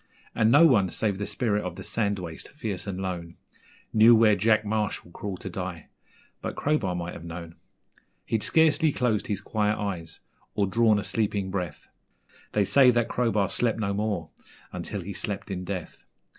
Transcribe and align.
And 0.33 0.49
no 0.51 0.65
one, 0.65 0.89
save 0.89 1.19
the 1.19 1.27
spirit 1.27 1.63
of 1.63 1.75
the 1.75 1.83
sand 1.83 2.17
waste, 2.17 2.49
fierce 2.53 2.87
and 2.87 2.99
lone, 2.99 3.35
Knew 3.93 4.15
where 4.15 4.35
Jack 4.35 4.65
Marshall 4.65 5.11
crawled 5.11 5.41
to 5.41 5.49
die 5.51 5.89
but 6.41 6.55
Crowbar 6.55 6.95
might 6.95 7.13
have 7.13 7.23
known. 7.23 7.53
He'd 8.25 8.41
scarcely 8.41 8.91
closed 8.91 9.27
his 9.27 9.41
quiet 9.41 9.77
eyes 9.77 10.19
or 10.55 10.65
drawn 10.65 10.97
a 10.97 11.03
sleeping 11.03 11.51
breath 11.51 11.87
They 12.53 12.65
say 12.65 12.89
that 12.89 13.09
Crowbar 13.09 13.49
slept 13.49 13.77
no 13.77 13.93
more 13.93 14.31
until 14.73 15.01
he 15.01 15.13
slept 15.13 15.51
in 15.51 15.63
death. 15.65 16.03